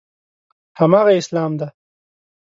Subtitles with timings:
[0.79, 1.67] هماغه اسلام دی.